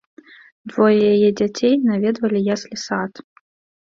Двое 0.71 0.95
яе 1.13 1.29
дзяцей 1.41 1.75
наведвалі 1.89 2.39
яслі-сад. 2.55 3.11